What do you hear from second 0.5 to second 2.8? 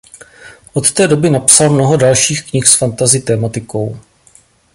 Od té doby napsal mnoho dalších knih s